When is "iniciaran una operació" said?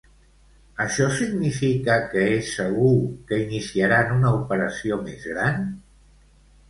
3.45-4.99